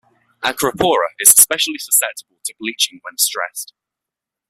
"Acropora" 0.43 1.09
is 1.19 1.31
especially 1.37 1.77
susceptible 1.77 2.37
to 2.45 2.55
bleaching 2.59 2.97
when 3.03 3.19
stressed. 3.19 3.71